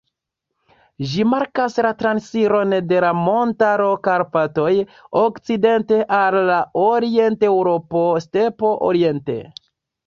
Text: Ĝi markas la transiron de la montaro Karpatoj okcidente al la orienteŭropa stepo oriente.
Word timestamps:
Ĝi 1.09 1.25
markas 1.33 1.75
la 1.87 1.91
transiron 1.99 2.73
de 2.93 3.03
la 3.05 3.11
montaro 3.19 3.91
Karpatoj 4.09 4.73
okcidente 5.25 6.01
al 6.25 6.43
la 6.53 6.59
orienteŭropa 6.89 8.07
stepo 8.29 8.77
oriente. 8.91 9.41